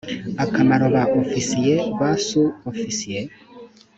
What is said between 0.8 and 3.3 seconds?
ba ofisiye ba su ofisiye